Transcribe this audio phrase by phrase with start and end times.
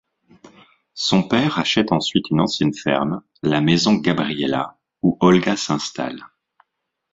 [0.95, 6.25] Son père achète ensuite une ancienne ferme, la maison Gabriella, où Olga s'installe.